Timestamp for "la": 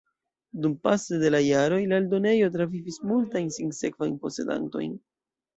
1.35-1.41, 1.91-1.99